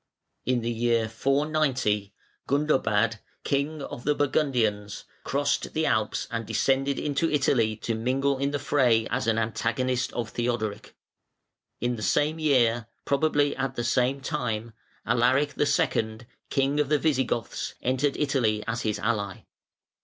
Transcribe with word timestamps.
II. 0.47 0.53
In 0.53 0.61
the 0.61 0.71
year 0.71 1.07
490 1.07 2.11
Gundobad, 2.47 3.19
king 3.43 3.83
of 3.83 4.03
the 4.03 4.15
Burgundians, 4.15 5.03
crossed 5.23 5.73
the 5.75 5.85
Alps 5.85 6.27
and 6.31 6.43
descended 6.47 6.97
into 6.97 7.29
Italy 7.29 7.75
to 7.75 7.93
mingle 7.93 8.39
in 8.39 8.49
the 8.49 8.57
fray 8.57 9.05
as 9.11 9.27
an 9.27 9.37
antagonist 9.37 10.11
of 10.13 10.29
Theodoric. 10.29 10.95
In 11.79 11.97
the 11.97 12.01
same 12.01 12.39
year, 12.39 12.87
probably 13.05 13.55
at 13.55 13.75
the 13.75 13.83
same 13.83 14.21
time, 14.21 14.73
Alaric 15.05 15.53
II., 15.55 16.19
king 16.49 16.79
of 16.79 16.89
the 16.89 16.97
Visigoths, 16.97 17.75
entered 17.83 18.17
Italy 18.17 18.63
as 18.65 18.81
his 18.81 18.97
ally. 18.97 19.43